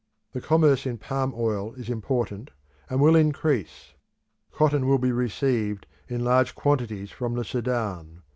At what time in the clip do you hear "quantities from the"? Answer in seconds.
6.55-7.43